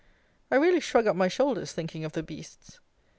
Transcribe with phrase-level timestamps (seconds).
[0.49, 2.79] I really shrug up my shoulders thinking of the beasts.